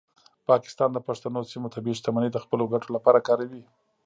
[0.49, 3.63] پاکستان د پښتنو سیمو طبیعي شتمنۍ د خپلو ګټو لپاره کاروي.